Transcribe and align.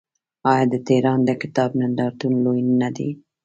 آیا 0.51 0.65
د 0.73 0.75
تهران 0.87 1.19
د 1.25 1.29
کتاب 1.41 1.69
نندارتون 1.81 2.33
لوی 2.43 2.61
نه 2.81 2.89
دی؟ 2.95 3.09